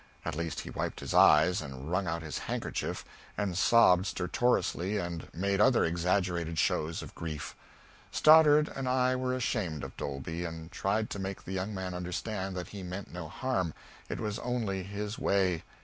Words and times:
At 0.25 0.33
least 0.35 0.61
he 0.61 0.71
wiped 0.71 0.99
his 0.99 1.13
eyes 1.13 1.61
and 1.61 1.91
wrung 1.91 2.07
out 2.07 2.23
his 2.23 2.39
handkerchief, 2.39 3.05
and 3.37 3.55
sobbed 3.55 4.07
stertorously 4.07 4.97
and 4.97 5.27
made 5.31 5.61
other 5.61 5.83
exaggerated 5.85 6.57
shows 6.57 7.03
of 7.03 7.13
grief. 7.13 7.55
Stoddard 8.09 8.67
and 8.75 8.89
I 8.89 9.15
were 9.15 9.35
ashamed 9.35 9.83
of 9.83 9.95
Dolby, 9.97 10.43
and 10.43 10.71
tried 10.71 11.11
to 11.11 11.19
make 11.19 11.43
the 11.45 11.53
young 11.53 11.75
man 11.75 11.93
understand 11.93 12.57
that 12.57 12.69
he 12.69 12.81
meant 12.81 13.13
no 13.13 13.27
harm, 13.27 13.75
it 14.09 14.19
was 14.19 14.39
only 14.39 14.81
his 14.81 15.19
way. 15.19 15.61